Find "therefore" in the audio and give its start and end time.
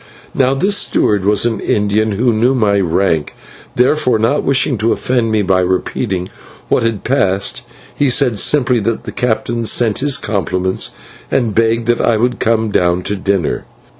3.75-4.17